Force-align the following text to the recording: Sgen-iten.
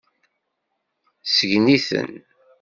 Sgen-iten. 1.35 2.11